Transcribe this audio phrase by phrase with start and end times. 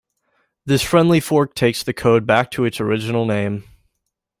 [0.65, 3.65] This friendly-fork takes the code back to its original name.